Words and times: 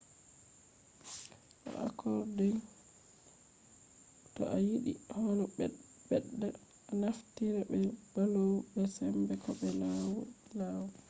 do 1.65 1.69
accordion 1.89 2.57
to 4.35 4.41
a 4.55 4.57
yiɗi 4.67 4.91
holo 5.15 5.43
ɓedda 6.09 6.47
a 6.89 6.91
naftira 7.01 7.61
be 7.69 7.79
bellows 8.13 8.63
be 8.71 8.81
sembe 8.95 9.33
ko 9.43 9.49
be 9.59 9.69
lau 9.81 10.11
lau 10.59 10.83